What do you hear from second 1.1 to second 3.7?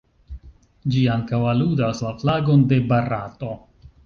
ankaŭ aludas la flagon de Barato.